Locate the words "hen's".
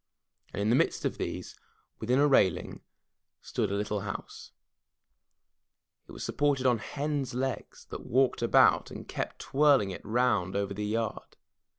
6.79-7.35